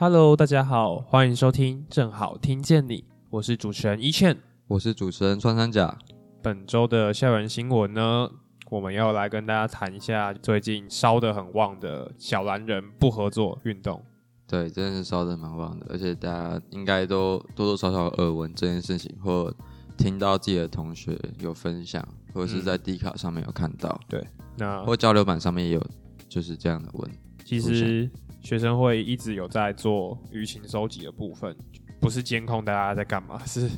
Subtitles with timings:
[0.00, 4.38] Hello，大家好，欢迎收听正好听见你，我是主持人一倩。
[4.68, 5.98] 我是主持人穿山甲。
[6.40, 8.30] 本周的校园新闻呢，
[8.70, 14.04] 我们要来跟大家谈一下最近烧得很旺的小蓝人不合作运动。
[14.46, 19.54] 对，真的是烧得蛮旺的，而且大家应该都多多少少耳闻这件事情，或
[19.96, 24.26] 听到自己的同学有分享，或者是在 D 卡上面有看到，对，
[24.56, 25.86] 那或交流版上面也有
[26.28, 27.10] 就是这样的文。
[27.44, 28.10] 其实
[28.42, 31.56] 学生会一直有在做舆情收集的部分，
[32.00, 33.68] 不是监控大家在干嘛，是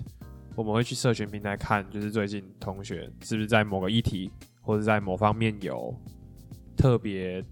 [0.54, 4.30] 我们会去社群平台看，就是最近同学是不是在某个议题
[4.70, 5.92] 或者在某方面有
[6.76, 7.44] 特别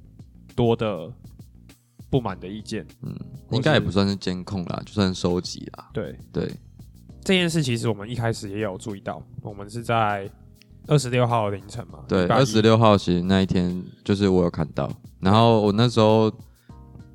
[0.55, 1.13] 多的
[2.09, 2.87] 不满的意见。
[3.03, 3.13] 嗯，
[3.51, 5.91] 应该也不算是监控啦，就算收集啦。
[5.93, 6.49] 对对，
[7.25, 10.31] 这件事其实我们一开始也有注意到，我们是在
[10.87, 16.31] 二十六号凌晨嘛，对，二十六号其实那一天就是我有看到，然后我那时候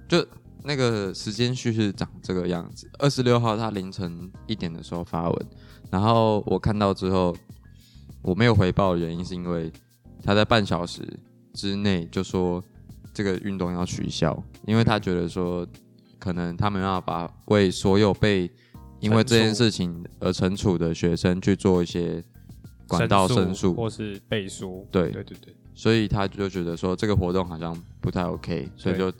[0.09, 0.27] 就
[0.65, 2.91] 那个时间序是长这个样子。
[2.99, 5.47] 二十六号他凌晨一点的时候发文，
[5.89, 7.33] 然后我看到之后，
[8.21, 9.71] 我没有回报的原因是因为
[10.23, 11.01] 他在半小时
[11.53, 12.63] 之内就说
[13.13, 15.67] 这个运动要取消，因为他觉得说
[16.17, 18.49] 可能他们要把为所有被
[18.99, 22.23] 因为这件事情而惩处的学生去做一些
[22.87, 24.87] 管道申诉，或是背书。
[24.89, 29.11] 对对对对，所以他就觉得说这个活动好像不太 OK，所以就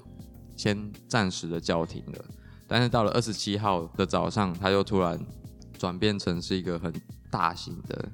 [0.56, 2.26] 先暂时的叫停了。
[2.66, 5.20] 但是到了二十七号的早上，他又突然
[5.78, 6.94] 转变成是一个很
[7.30, 8.10] 大型的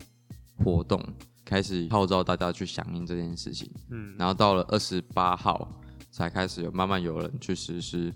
[0.64, 1.02] 活动，
[1.46, 3.70] 开始号召大家去响应这件事情。
[3.90, 8.14] 嗯，然后到了二十八号才开始有慢慢有人去实施，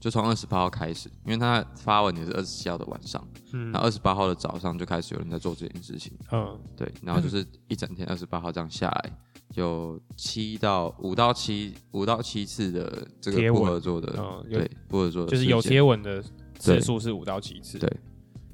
[0.00, 6.12] 就从二十八号开始，因为他发文也是二十七号的晚上，嗯那二十八号的早上就开始有人在做这件事情。
[6.32, 9.12] 嗯对，然后就是一整天二十八号这样下来，
[9.54, 16.22] 有七到五到七五到七次的这个不合作的，嗯，对不合作的就是有贴文的
[16.58, 17.78] 次数是五到七次。
[17.78, 17.90] 对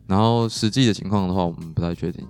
[0.06, 2.26] 然后实际的情况的话，我们不太确定。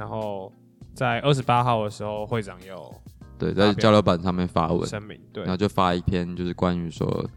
[0.00, 0.50] 然后
[0.94, 2.94] 在二十八号的时候，会长也有
[3.38, 5.42] 对，在交流版上面发文，声明，对。
[5.44, 7.28] 然后就发一篇就是关于说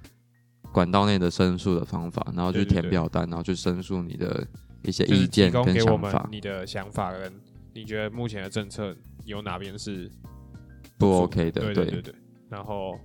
[0.71, 4.47] 管道内的申诉的方法，然后去填表单，然后去申诉你的
[4.83, 7.33] 一些意见跟给我们想法，你的想法跟
[7.73, 8.95] 你觉得目前的政策
[9.25, 10.09] 有哪边是
[10.97, 11.73] 不 OK 的，对。
[11.73, 12.15] 对对对。
[12.49, 12.97] 然后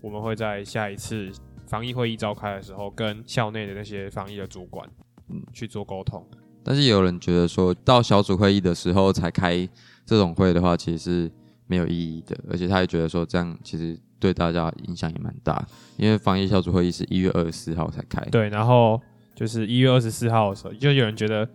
[0.00, 1.28] 我们会在下一次
[1.66, 4.88] 防疫会议召开的时候，跟校内的那些防疫的主管，
[5.28, 5.42] 嗯。
[5.52, 6.24] 去做沟通。
[6.66, 9.56] 但是也有人觉得说到小组会议的时候才开
[10.04, 11.30] 这种会的话，其实是
[11.68, 15.64] 没有意义的，而且他也觉得说这样其实对大家影响也蛮大，
[15.96, 19.00] 因为防疫小组会议是一月二十四号才开，对，然后
[19.32, 21.48] 就是一月二十四号的时候，就有人觉得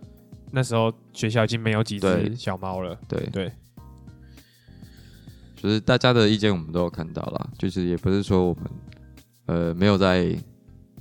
[0.50, 2.98] 那时候学校已经没有几只小猫了。
[3.06, 3.20] 对。
[3.30, 3.52] 对，
[5.54, 8.64] 就是大家的意见我们都有看到啦，就是也不是说我们
[9.46, 10.34] 呃没有在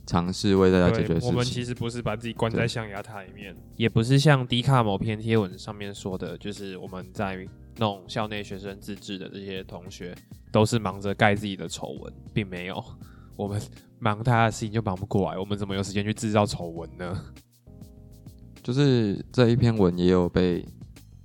[0.05, 7.47] 尝试为大家解决对，我们，其实不是把自己关在象牙塔里面，也不是像迪卡某篇贴文上面说的，就是我们在
[7.77, 10.15] 弄校内学生自治的这些同学，
[10.51, 12.83] 都是忙着盖自己的丑闻，并没有。
[13.37, 13.59] 我们
[13.97, 17.25] 忙他的事情就忙不过来，我们怎么有时间去制造丑闻呢？
[18.61, 20.63] 就是这一篇文也有被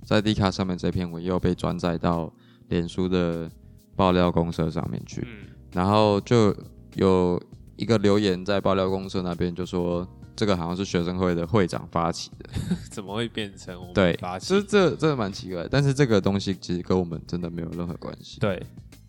[0.03, 2.33] 在 D 卡上面这篇文也有被转载到
[2.69, 3.47] 脸书的
[3.95, 6.55] 爆料公社上面去，嗯，然后就
[6.95, 7.39] 有
[7.77, 10.05] 一个留言在爆料公社那边就说，
[10.35, 12.49] 这个好像是学生会的会长发起的。
[12.91, 14.61] 怎么会变成我们对发，起这？
[14.61, 18.39] 这这蛮奇怪，但是这个东西其实跟我们真的没有任何关系。
[18.39, 18.61] 对，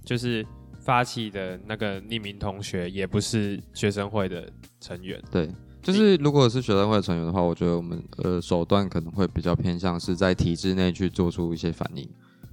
[0.04, 0.46] 就是
[0.80, 5.22] 发起的那个匿名同学也不是学生会的成员。
[5.30, 5.50] 对，
[5.82, 12.08] 就是如果是学生会成员的话，我觉得我们呃手段可能会比较偏向是在体制内去做出一些反应，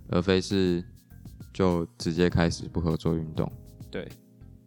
[0.09, 0.83] 而非是
[1.53, 3.49] 就直接开始不合作运动。
[3.89, 4.07] 对，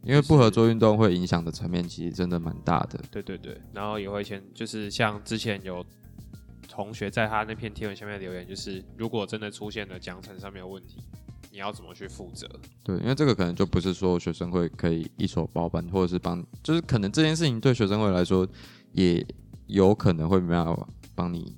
[0.02, 2.98] 因为不合作运动会影响的层面其实真的蛮大的。
[3.10, 5.84] 对对对，然后也会先就是像之前有
[6.68, 11.02] 同学在他那篇贴文下面留言，就是如果真的出现了奖惩上面的问题，
[11.50, 12.48] 你要怎么去负责？
[12.84, 18.46] 对，因为这个可能就不是说学生会可以一手包办，或者是帮，就是可能这件事情对学生会来说，
[18.92, 19.26] 也
[19.66, 21.54] 有可能会没办法帮你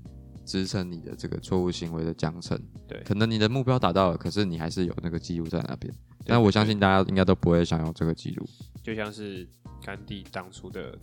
[0.51, 2.59] 支撑你的这个错误行为的奖惩。
[2.89, 5.95] 对可能你的目标达到了，可是你还是有那个记录在那边。
[6.27, 8.45] 但我相信大家应该都不会想要这个记录。
[8.83, 9.49] 就像是
[9.81, 10.99] 甘地当初的，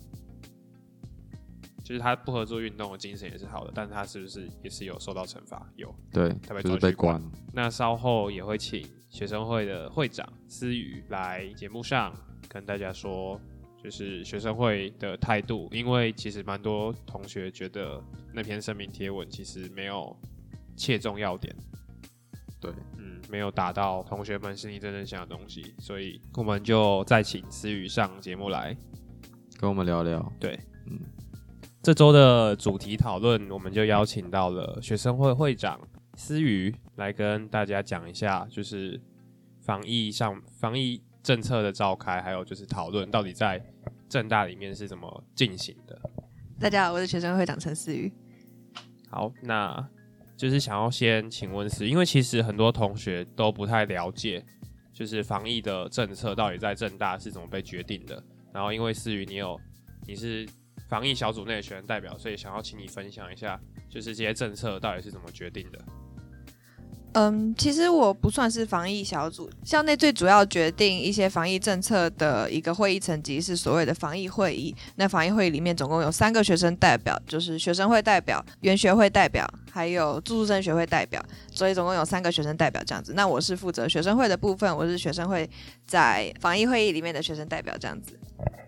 [1.82, 5.66] 就是他不合作运动的精神也是好的，但他是不是也是有受到惩罚？
[5.76, 5.94] 有。
[6.12, 7.32] 对他被，就是被关关。
[7.54, 12.14] 那稍后也会请学生会的会长思雨来节目上
[12.48, 13.40] 跟大家说，
[13.82, 18.02] 就是学生会的态度，因为其实蛮多同学觉得
[18.32, 20.16] 那篇声明贴文其实没有
[20.76, 21.54] 切中要点，
[22.60, 28.76] 对，嗯，没有达到同学们心里真正想的东西，所以我们就再请思雨上节目来。
[29.58, 30.32] 跟我们聊聊。
[30.38, 31.00] 对，嗯，
[31.82, 35.80] 这周的主题讨论，我们就邀请到了学生会会长
[36.14, 39.00] 思雨来跟大家讲一下，就是
[39.60, 43.62] 防疫上防疫政策的召开，还有就是讨论到底在
[44.08, 46.00] 政大里面是怎么进行的。
[46.58, 48.10] 大家好，我是学生会长陈思瑜。
[49.10, 49.86] 好，那
[50.38, 54.42] 就是想要先请问是，因为其实很多同学都不太了解，
[54.90, 58.24] 就是防疫的政策到底在政大是怎么被决定的。
[58.50, 59.60] 然后因为思雨你有
[60.06, 60.48] 你是
[60.88, 63.60] 防疫小组内的学生代表，所以想要请你分享一下，
[63.90, 65.78] 就是这些政策到底是怎么决定的。
[67.18, 74.72] 嗯，其实我不算是防疫小组，校内最主要决定一些防疫政策的一个会议层级是所谓的防疫会议。
[74.94, 81.20] 那防疫会议里面总共有三个学生代表，就是学生会代表、原学会代表，还有住宿生学会代表，
[81.50, 83.14] 所以总共有三个学生代表这样子。
[83.16, 85.50] 那我是负责学生会的部分，我是学生会
[85.88, 88.16] 在防疫会议里面的学生代表这样子。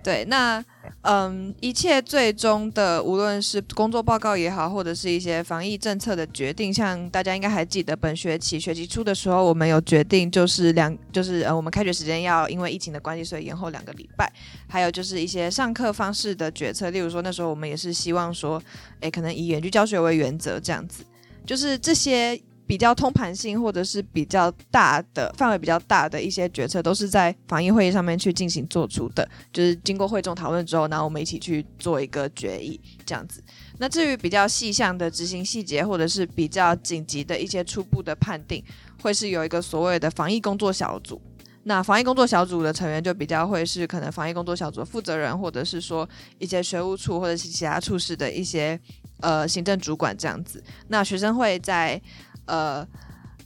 [0.03, 0.61] 对，那
[1.03, 14.31] 嗯，一切最终的，无论是工作报告也好，或者是一些防疫政策的决定，像大家应该还记得，本学期学期初的时候，我们有决定，就是两，就是呃，我们开学时间要因为疫情的关系，所以延后两个礼拜。
[14.69, 18.63] 还有就是一些上课方式的决策，例如说那时候我们也是希望说，
[19.01, 21.03] 诶，可能以远距教学为原则这样子，
[21.47, 22.39] 就是这些。
[22.71, 33.43] 比较通盘性或者是比较大的范围比较大的一些决策，都是在防疫会议上面去进行做出的，就是经过会众讨论之后，然后我们一起去做一个决议这样子。
[33.79, 38.63] 那至于比较细项的执行细节，或者是比较紧急的一些初步的判定，
[39.03, 41.21] 会是有一个所谓的防疫工作小组。
[41.65, 46.09] 那防疫工作小组的成员就比较会是可能防疫工作小组的负责人，或者是说
[46.39, 48.79] 一些学务处或者是其他处室的一些
[49.21, 50.63] 呃行政主管这样子。
[50.87, 52.01] 那学生会在
[52.47, 52.87] 呃，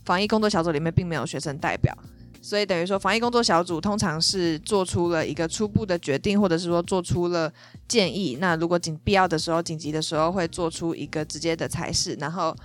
[0.03, 1.95] 防疫工作小组里面并没有学生代表，
[2.41, 7.51] 所以等于说防疫工作小组通常是做出了一个初步的决定，或者是说做出了
[7.87, 8.37] 建议。
[8.39, 12.55] 那如果紧必要的时候、紧急的时候，会做出一个直接的裁示，然后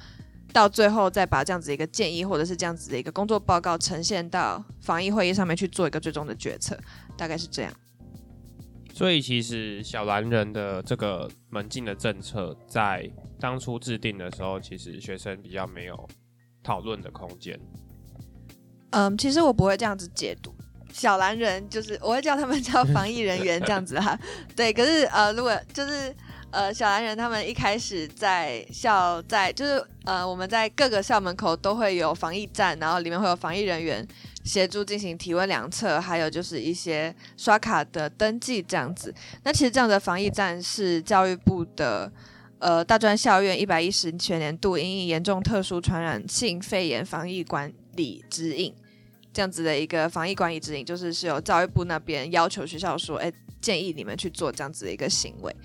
[0.53, 6.79] 到最后再把这样子一个建议，或者是这样子的一个工作报告呈现到防疫会议上面去做一个最终的决策，
[7.17, 7.73] 大概是这样。
[9.01, 13.11] 所以其实小蓝人的这个门禁的政策，在
[13.41, 16.07] 当初制定的时候，其实学生比较没有。
[16.63, 17.59] 讨论的空间。
[18.91, 20.55] 嗯，其实我不会这样子解读，
[20.93, 24.15] 小蓝人就是我会叫他们叫防疫人员这样子哈。
[24.55, 26.15] 对，可是呃，如果就是
[26.51, 34.07] 呃小蓝人他们一开始在校在就是呃我们在各个校门口都会有防疫站，然后里面会有防疫人员
[34.45, 39.15] 协助进行体温量测，还有就是一些刷卡的登记这样子。
[39.45, 42.13] 那其实这样的防疫站是教育部的。
[42.63, 48.75] 呃，大专校院一百一十全年度因严重特殊传染性肺炎防疫管理指引，
[49.33, 53.33] 这样子的一个防疫管理指引，就是是由教育部那边要求学校说，哎，
[53.63, 55.57] 建议你们去做这样子的一个行为。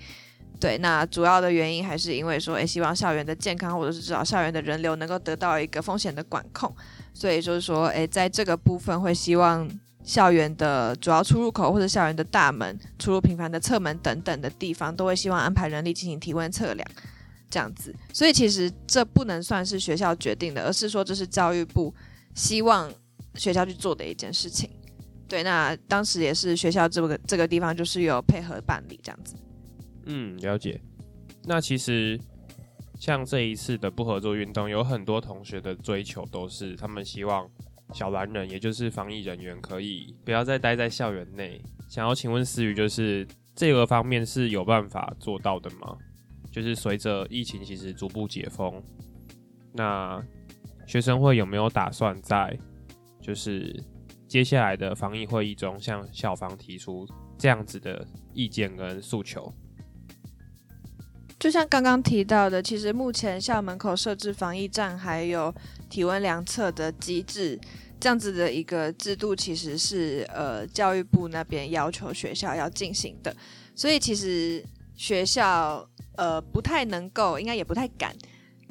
[0.58, 6.74] 对，那主要的原因还是因为说，哎，希望校园的健康或者是至少校园的人流能够得到一个风险的管控，
[7.12, 9.68] 所以就是说，哎，在这个部分会希望。
[10.06, 16.88] 校园的主要出入口或者校园的大门、出入频繁的侧门等等的地方，都会希望安排人力进行体温测量，
[17.50, 17.92] 这样子。
[18.12, 21.92] 所以其实这不能算是学校决定的，而是说这是教育部
[22.36, 22.88] 希望
[23.34, 24.70] 学校去做的一件事情。
[25.26, 29.34] 对，那当时也是学校这个这个地方就是有配合办理这样子。
[30.06, 30.80] 嗯，了解。
[31.44, 32.18] 那其实
[32.98, 37.48] 像这一次的不合作运动，有很多同学的追求都是他们希望。
[37.94, 41.62] 小蓝人，也就是防疫人员，可以不要再待在校园内。
[41.88, 45.96] 想要请问思雨，就是这个方面是有办法做到的吗？
[46.50, 48.82] 就是随着疫情其实逐步解封，
[49.72, 50.20] 那
[50.84, 52.58] 学生会有没有打算在
[53.20, 53.72] 就是
[54.26, 57.06] 接下来的防疫会议中，向校方提出
[57.38, 59.54] 这样子的意见跟诉求？
[61.46, 65.54] 就像刚刚提到的，其实目前校门口设置防疫站，还有
[65.88, 67.56] 体温量测的机制，
[68.00, 73.32] 这样子的一个制度，其实是呃教育部那边要求学校要进行的。
[73.76, 74.60] 所以其实
[74.96, 78.12] 学校呃不太能够，应该也不太敢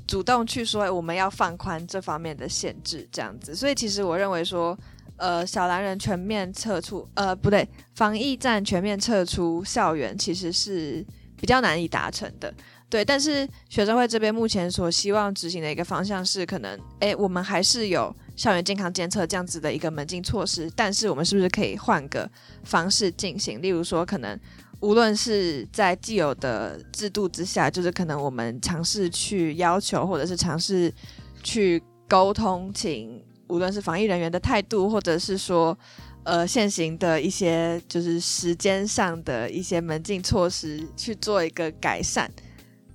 [0.06, 3.56] 主动去说我们要放宽这方面的限制，这样子。
[3.56, 4.78] 所以其实我认为说，
[5.16, 11.06] 呃小蓝人全面撤出，呃不对，防疫站全面撤出校园，其实是。
[11.40, 12.54] 比较难以达成的，
[12.90, 13.04] 对。
[13.04, 22.30] 但是学生会这边目前所希望执行的一个方向是，可能，诶，我们还是有校园健康监测这样子的一个门禁措施，但是我们是不是可以换个
[22.64, 23.62] 方式进行？
[23.62, 24.40] 例如说，可能
[24.80, 30.94] 无论是在既有的制度之下，就是可能我们尝试去要求，或者是尝试
[31.44, 35.78] 去沟通，请无论是防疫人员的态度，或者是说。
[36.26, 42.28] 呃，现行的一些就是时间上的一些门禁措施去做一个改善，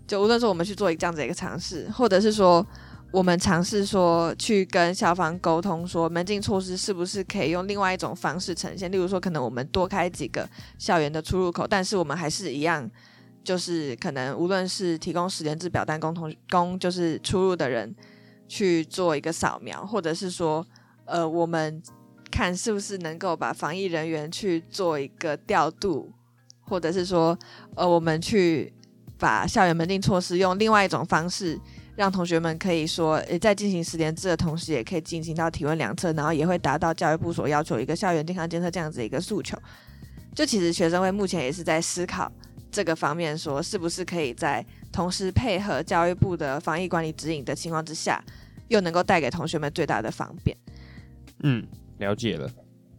[0.05, 2.67] 就无论说我们去做一个这样子一个尝试，或者是说
[3.13, 12.91] 我们尝试说去跟校方沟通，说门禁措施是不是可以用另外一种方式呈现，例如说可能我们多开几个校园的出入口，但是我们还是一样，
[13.45, 17.95] 就是可能无论是提供十连制表单供同供就是出入的人
[18.49, 20.67] 去做一个扫描，或者是说
[21.05, 21.81] 呃我们。
[22.41, 26.11] 看是不是能够把防疫人员去做一个调度，
[26.63, 27.39] 或者是说，
[27.75, 28.73] 呃，我们去
[29.19, 31.61] 把校园门禁措施用另外一种方式，
[31.97, 39.59] 让同学们可以说，诶，在进行十连制的同时，也可以进行到体温量测，然后也会达到教育部所要求一个校园健康监测这样子一个诉求。
[40.35, 42.33] 就其实学生会目前也是在思考
[42.71, 48.25] 这个方面，说是不是可以在同时配合教育部的防疫管理指引的情况之下，
[48.69, 50.57] 又能够带给同学们最大的方便。
[51.43, 51.67] 嗯。
[52.01, 52.51] 了解了，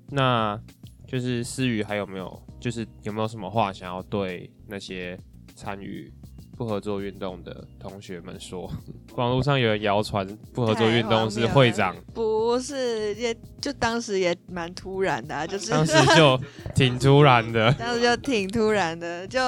[0.10, 0.58] 那
[1.06, 5.20] 就是思雨还有没有，就是有没有什么话想要对那些
[5.56, 6.10] 参与
[6.56, 8.72] 不合作运动的同学们说？
[9.18, 16.40] 网络上有人谣传不合作运动是会长，不是，也就当时也蛮突然的，就是当时就
[16.74, 19.40] 挺突然的， 当时就挺突然的，就。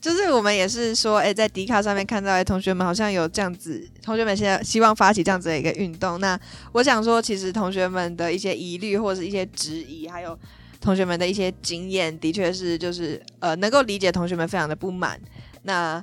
[0.00, 6.20] 就是我们也是说，哎，在迪卡上面看到，哎，同学们好像有这样子，同学们现在希望发起这样子的一个运动。
[6.20, 6.38] 那
[6.72, 10.38] 我想说，其实同学们的一些疑虑或者是一些质疑，还有
[10.80, 15.20] 同学们的一些经验，的确是就是呃，能够理解同学们非常的不满。
[15.62, 16.02] 那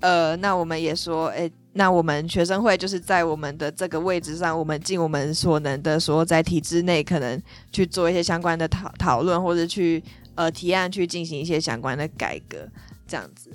[0.00, 10.02] 呃，那我们也说，哎，那我们学生会就是在我们的这个位置上，我们尽我们所能的说，在体制内可能去做一些相关的讨讨论，或者去
[10.34, 12.68] 呃提案去进行一些相关的改革。
[13.06, 13.50] 这样子，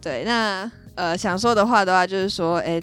[0.00, 2.82] 对，那呃想说的话的话，就是说，诶，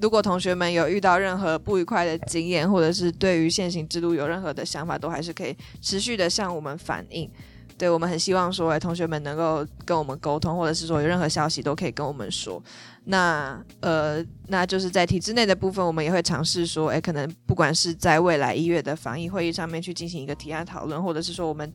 [0.00, 7.30] 如果同学们有遇到任何不愉快的经验，或者是对于现行制度有任何的想法，都还是可以持续的向我们反映。
[7.78, 12.62] 对我们很希望说，诶，同学们能够跟我们沟通，或者是说有任何消息都可以跟我们说。
[13.04, 21.72] 那呃，那就是在体制内的部分，我们也会尝试说，诶，可能不管是在未来一月的防疫会议上面去进行一个提案讨论，或者是说我们。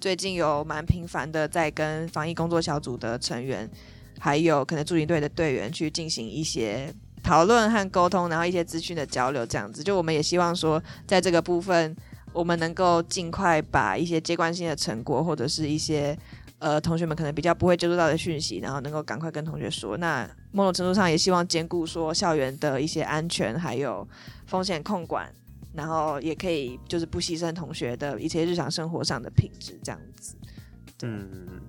[0.00, 3.70] 最近有蛮频繁的在跟防疫工作小组的成员，
[4.18, 6.92] 还有可能驻营队的队员去进行一些
[7.22, 9.82] 讨论和沟通，然后一些资讯的交流，这样子。
[9.84, 11.94] 就我们也希望说，在这个部分，
[12.32, 16.16] 我们能够尽快把一些接关性的成果，或者是一些
[16.60, 19.98] 呃同学们可能比较不会接触到的讯息，然后能够赶快跟同学说。
[19.98, 24.08] 那某种程度上也希望兼顾说校园的一些安全，还有
[24.46, 25.30] 风险控管。
[25.72, 30.36] 然后也可以就是不牺牲同学的一些日常生活上的品质，这样子。
[31.02, 31.60] 嗯，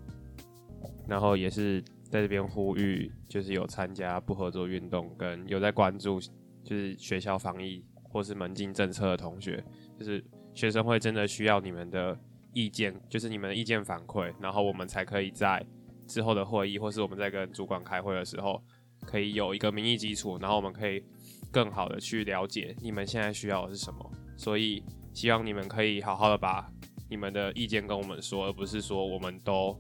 [1.08, 1.80] 然后也是
[2.10, 6.20] 在这边呼吁，就是有参加不合作运动跟有在关注
[6.64, 9.64] 就是学校防疫或是门禁政策的同学，
[9.98, 12.18] 就是学生会真的需要你们的
[12.54, 15.64] 意见，就是你们的意见反馈，然后我们才可以在
[16.08, 18.62] 之后的会议或是我们在跟主管开会的时候，
[19.06, 21.04] 可以有一个民意基础，然后我们可以。
[21.52, 26.66] 更好的去了解你们现在需要的是什么，所以希望你们可以好好的把
[27.10, 29.78] 你们的意见跟我们说，而不是说我们都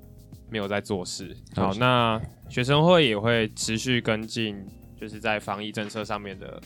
[0.49, 1.35] 没有在做事。
[1.55, 4.63] 好，那学生会也会持续跟进，
[4.99, 6.61] 就是在防疫政策上面的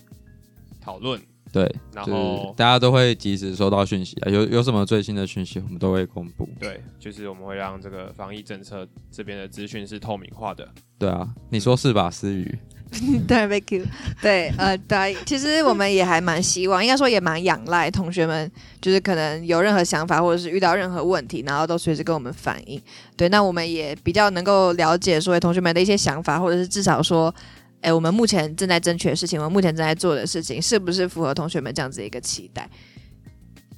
[0.81, 1.21] 讨论。
[1.53, 6.49] 对，然后大家都会及时收到讯息啊，有有什么最新的讯息，我们都会公布。
[6.59, 10.67] 对，就是我们会让这个防疫政策这边的资讯是透明化的。
[10.97, 12.59] 对啊，你说是吧，思雨？
[13.27, 13.85] 对，Thank you。
[14.21, 18.49] 对，呃，对，其实我们也还蛮希望，应该说也蛮仰赖同学们，
[18.79, 22.81] 就是可能有任何想法或者是遇到任何问题，然后都随时跟我们反映。
[23.17, 27.33] 对，那我们也比较能够了解说同学们的一些想法，或者是至少说，
[27.81, 32.69] 哎，我们目前正在争取的事情，我们目前正在做的事情，是不是符合同学们这样子一个期待？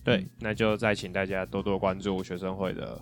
[0.03, 3.01] 对，那就再请大家多多关注学生会的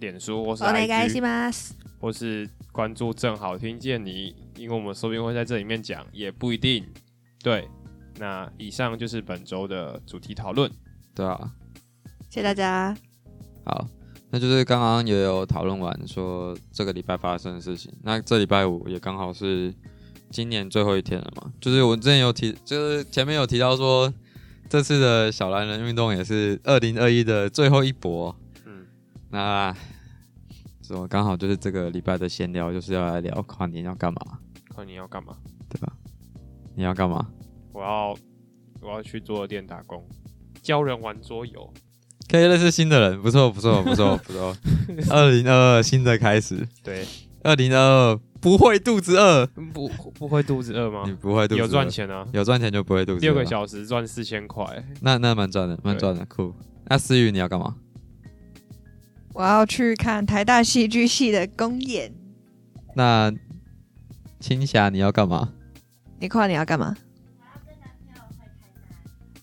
[0.00, 1.54] 脸书或是 IG，
[2.00, 4.34] 或是关注正好听见你。
[4.56, 6.84] 因为我们说不定会在这里面讲，也不一定。
[7.42, 7.68] 对，
[8.18, 10.70] 那以上就是本周的主题讨论。
[11.14, 11.52] 对啊，
[12.30, 12.96] 谢谢大家。
[13.64, 13.86] 好，
[14.30, 17.92] 那就是刚刚也有讨论完，说这个礼拜发生的事情。
[18.02, 19.74] 那这礼拜五也刚好是
[20.30, 21.52] 今年最后一天了嘛。
[21.60, 24.12] 就是我之前有提，就是前面有提到说，
[24.68, 28.34] 这次的小蓝人运动也是二零二一的最后一搏。
[28.64, 28.86] 嗯，
[29.30, 29.74] 那。
[30.86, 34.38] 说刚好就是这个礼拜的闲聊，就是要来聊跨年要干嘛？
[34.74, 35.36] 跨年要干嘛？
[35.68, 35.92] 对吧？
[36.74, 37.28] 你要干嘛？
[37.72, 38.16] 我要
[38.80, 40.04] 我要去桌游店打工，
[40.62, 41.72] 教人玩桌游。
[42.28, 44.56] 可以认识新的人，不错不错不错不错。
[45.10, 47.06] 二零二二新的开始，对，
[47.42, 49.88] 二零二二不会肚子饿，不
[50.18, 51.12] 不会肚子饿吗你？
[51.12, 53.20] 不会肚子饿有赚，钱啊，有赚钱就不会肚子饿。
[53.20, 54.64] 六个小时赚四千块，
[55.02, 56.52] 那那蛮赚的，蛮赚的，酷。
[56.86, 57.76] 那思雨你要干嘛？
[59.34, 62.12] 我要去看台大戏剧系的公演。
[62.96, 63.32] 那
[64.44, 65.54] 青霞你要干嘛？
[66.20, 66.94] 你跨年要干嘛？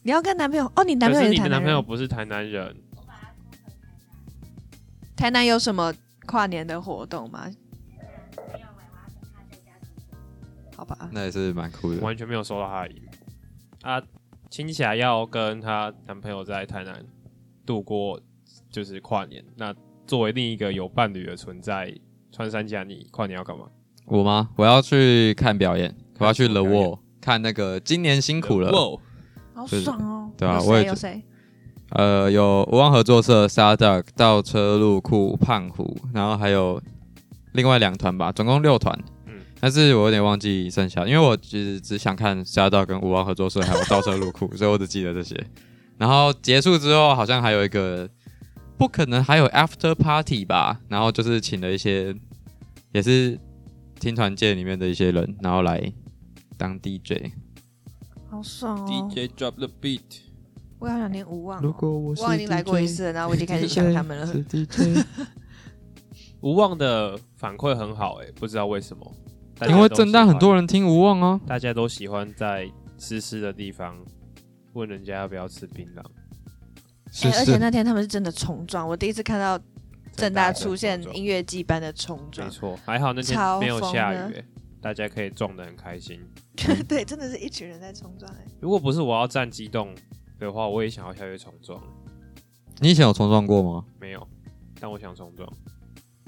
[0.04, 0.84] 你要跟男朋友哦？
[0.84, 1.50] 你男朋友你的也是台南人？
[1.50, 2.76] 男朋友不是台南人，
[5.16, 5.92] 台南有什么
[6.28, 7.50] 跨年的活动吗？
[10.76, 12.00] 好吧，那也是蛮酷的。
[12.02, 13.10] 完全没有收到他的 email
[13.82, 14.04] 啊。
[14.52, 17.04] 青霞要跟她男朋友在台南
[17.66, 18.22] 度过
[18.70, 19.74] 就是跨年，那
[20.06, 21.92] 作为另一个有伴侣的存在，
[22.32, 23.68] 穿山甲你跨年要干嘛？
[24.12, 24.50] 我吗？
[24.58, 28.70] 我要去看表演，我要去看 The Wall 看那个今年辛苦了。
[28.70, 29.00] 哇，
[29.54, 30.30] 好爽哦！
[30.38, 31.24] 对啊我也觉谁有谁？
[31.92, 36.82] 呃，有无望合作社、沙 duck、倒车入库、胖虎，然后还有
[37.54, 38.94] 另外两团吧，总共六团。
[39.28, 45.42] 嗯但是我有点忘记剩下，因为我其实只想看沙 duck 跟无望合作社还有倒车入库，所以我只记得这些。
[45.98, 48.10] 然后结束之后，好像还有一个，
[48.78, 50.80] 不可能还有 after party 吧？
[50.90, 52.14] 然后就是请了一些，
[52.92, 53.40] 也是
[54.02, 55.94] 听团界里面的一些人，然后来
[56.58, 57.32] 当 DJ。
[58.32, 60.02] 好爽哦！！DJ drop the beat，
[60.80, 61.62] 我好想听无望哦。
[61.62, 64.26] 如果我我已经来过一次了，然后我已经开始想他们了。
[64.26, 65.06] 是 DJ，
[66.42, 69.16] 无望的反馈很好哎、不知道为什么，
[69.70, 71.40] 因为都正大很多人听无望哦。
[71.46, 72.68] 大家都喜欢在
[72.98, 73.96] 湿湿的地方
[74.74, 76.04] 问人家要不要吃槟榔。
[77.26, 79.64] 而且，那天他们是真的重撞，我第一次看到
[80.22, 82.54] 正大出现音乐季般的冲撞没。
[82.54, 84.46] 错，还好那天没有下雨、欸，
[84.80, 86.22] 大家可以撞得很开心。
[86.88, 88.32] 对，真的是一群人在冲撞。
[88.34, 89.96] 哎，如果不是我要站机动
[90.38, 91.82] 的话，我也想要下去冲撞。
[92.80, 93.84] 你以前有冲撞过吗？
[94.00, 94.28] 没有，
[94.80, 95.52] 但我想冲撞。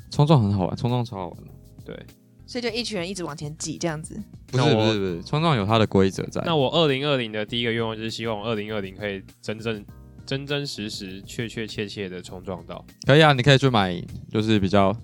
[0.09, 1.51] 冲撞很好玩，冲撞超好玩的。
[1.85, 2.05] 对，
[2.47, 4.19] 所以就一群人一直往前挤，这样子。
[4.47, 6.41] 不是那我不是不是，冲撞有它的规则在。
[6.45, 9.83] 那我二零二零的第一个愿望就是希望我二零二零可以真正
[10.25, 12.83] 真真实实、确确切切的冲撞到。
[13.05, 14.95] 可以啊，你可以去买，就是比较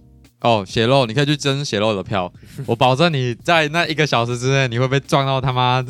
[0.41, 2.32] 哦血肉，你可以去争血肉的票。
[2.65, 5.86] 我保证你在那一个小时之内，你会被撞到他妈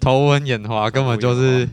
[0.00, 1.68] 头昏眼花，根本就是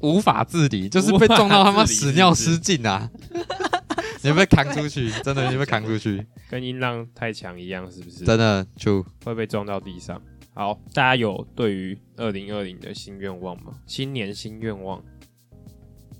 [0.00, 3.10] 无法自理，就是被撞到他妈屎尿失禁啊！
[4.22, 8.24] 你会被扛出去，真的你会被扛出去，跟音浪太强一样，是不是？
[8.24, 10.20] 真的就会被撞到地上。
[10.54, 13.74] 好，大家有对于二零二零的新愿望吗？
[13.86, 15.02] 新年新愿望，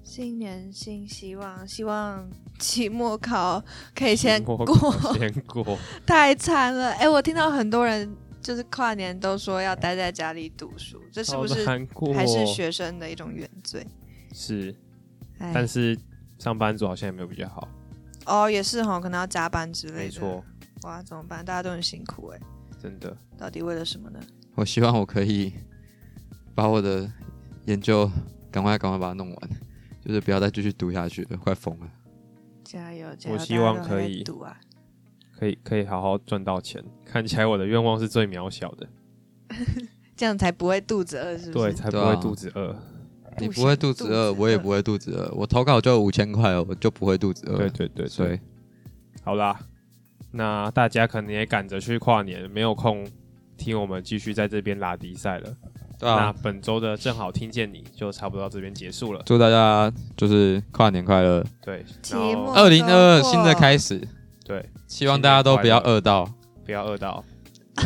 [0.06, 2.24] 新年新希望，希望
[2.60, 4.64] 期末考可以先过。
[5.18, 5.76] 先过。
[6.06, 6.92] 太惨了！
[6.92, 8.08] 哎、我听到很多人
[8.40, 11.66] 就是跨年都说要待在家里读书，这是不是？
[12.14, 13.84] 还是学生的一种原罪？
[14.32, 14.72] 是，
[15.38, 15.98] 哎但是
[16.38, 17.68] 上班族好像也没有比较好。
[18.26, 19.98] 哦，也是哈，可能要加班之类的。
[19.98, 20.44] 没错，，
[20.84, 21.44] 哇，怎么办？
[21.44, 22.40] 大家都很辛苦哎、
[22.80, 23.14] 真的。
[23.36, 24.20] 到底为了什么呢？
[24.54, 25.52] 我希望我可以
[26.54, 27.10] 把我的
[27.66, 28.08] 研究
[28.52, 29.50] 赶快赶快把它弄完，
[30.06, 31.90] 就是不要再继续读下去了，快疯了。
[32.62, 33.34] 加油加油！
[33.34, 34.56] 我希望可以读啊！
[35.36, 36.80] 可以可以好好赚到钱。
[37.04, 38.86] 看起来我的愿望是最渺小的，
[40.14, 42.76] 这样才不会肚子饿，是不对，才不会肚子饿。
[43.38, 45.28] 你不会肚子饿，子饿我也不会肚子饿。
[45.34, 47.58] 我投稿就五千块哦，我就不会肚子饿。
[47.58, 48.40] 对对对所以对，
[49.24, 49.58] 好啦，
[50.30, 53.04] 那大家可能也赶着去跨年，没有空
[53.56, 55.56] 听我们继续在这边拉迪赛了。
[55.98, 59.22] 对那啊，本周的正好听见你就差不多到这边结束了。
[59.26, 64.00] 祝大家就是跨年快乐，对，期然后末二零二二新的开始，
[64.44, 66.28] 对，希望大家都不要饿到。
[66.64, 67.24] 不要饿到，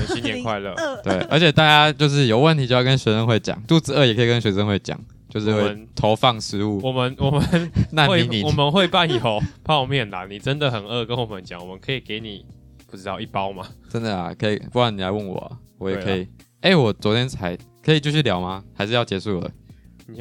[0.07, 0.75] 新年快乐。
[1.05, 6.81] 对，而且大家就是有问题就要跟学生会讲，肚子饿也可以跟学生会讲，就是会投放食物。
[6.83, 12.47] 我们我们会 难民营，我们会伴有泡面啦，你真的很饿，跟我们讲，我们可以给你
[12.87, 13.67] 不知道一包吗？
[13.91, 16.27] 真的啊，可以，不然你来问我啊，我也可以。
[16.63, 18.63] 哎，我昨天才可以继续聊吗？
[18.75, 19.51] 还是要结束了？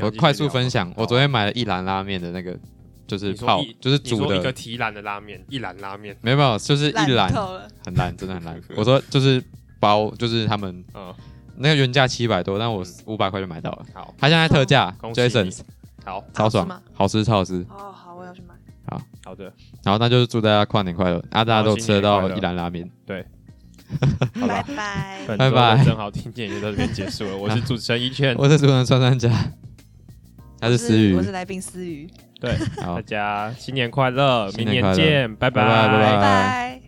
[0.02, 2.58] 我快速分享，我昨天买了一篮拉面的那个，
[3.08, 7.28] 就是泡就是煮的，说一个提篮的拉面，一篮拉面，没有没有，就是一篮。
[7.84, 8.62] 很烂，真的很烂。
[8.76, 9.44] 我说就是
[9.80, 11.14] 包，就是他们 嗯，
[11.58, 13.86] 那个原价七百多，但我五百块就买到了。
[13.94, 15.60] 好，他现在特价 恭喜你，Jason
[16.06, 17.66] 好超爽好吃吗，好吃超好吃。
[17.70, 18.54] 哦，好，我要去买。
[18.88, 19.46] 好好的，
[19.84, 22.88] 然后那就是祝大家跨年快乐，啊，大家都吃得到一篮拉面。
[23.08, 23.22] 好吧。
[24.40, 25.38] 拜拜。
[25.38, 27.36] 拜拜的正好听见就到这边结束了。
[27.38, 29.30] 我是主持人一圈，我是主持人川山甲，
[30.60, 32.10] 他是思雨我，是来宾思雨。
[32.40, 36.79] 对，大，家新年快乐，明年见，拜拜拜拜拜拜拜。